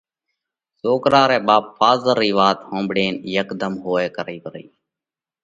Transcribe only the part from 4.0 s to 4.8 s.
ڪرئِي پرئِي